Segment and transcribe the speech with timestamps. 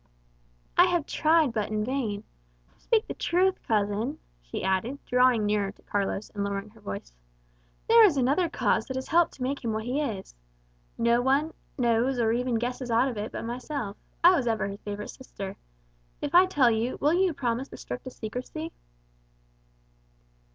[0.79, 2.23] "I have tried, but in vain.
[2.73, 7.13] To speak the truth, cousin," she added, drawing nearer to Carlos, and lowering her voice,
[7.87, 10.33] "there is another cause that has helped to make him what he is.
[10.97, 14.81] No one knows or even guesses aught of it but myself; I was ever his
[14.81, 15.55] favourite sister.
[16.19, 18.71] If I tell you, will you promise the strictest secrecy?"